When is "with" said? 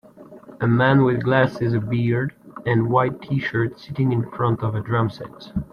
1.03-1.21